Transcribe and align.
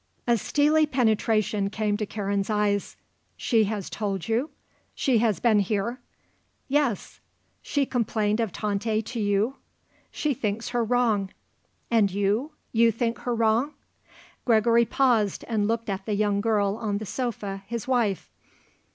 A 0.25 0.35
steely 0.35 0.87
penetration 0.87 1.69
came 1.69 1.95
to 1.97 2.07
Karen's 2.07 2.49
eyes. 2.49 2.97
"She 3.37 3.65
has 3.65 3.87
told 3.87 4.27
you? 4.27 4.49
She 4.95 5.19
has 5.19 5.39
been 5.39 5.59
here?" 5.59 5.99
"Yes." 6.67 7.19
"She 7.61 7.85
complained 7.85 8.39
of 8.39 8.51
Tante 8.51 9.03
to 9.03 9.19
you?" 9.19 9.57
"She 10.09 10.33
thinks 10.33 10.69
her 10.69 10.83
wrong." 10.83 11.29
"And 11.91 12.09
you; 12.09 12.53
you 12.71 12.91
think 12.91 13.19
her 13.19 13.35
wrong?" 13.35 13.75
Gregory 14.43 14.85
paused 14.85 15.45
and 15.47 15.67
looked 15.67 15.87
at 15.87 16.07
the 16.07 16.15
young 16.15 16.41
girl 16.41 16.77
on 16.77 16.97
the 16.97 17.05
sofa, 17.05 17.61
his 17.67 17.87
wife. 17.87 18.31